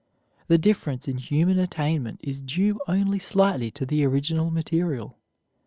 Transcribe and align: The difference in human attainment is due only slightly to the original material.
The 0.47 0.57
difference 0.57 1.07
in 1.07 1.19
human 1.19 1.59
attainment 1.59 2.21
is 2.23 2.39
due 2.39 2.79
only 2.87 3.19
slightly 3.19 3.69
to 3.69 3.85
the 3.85 4.03
original 4.03 4.49
material. 4.49 5.19